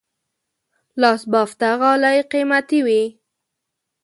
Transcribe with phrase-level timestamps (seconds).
[1.01, 3.01] لاس بافته غالۍ قیمتي وي.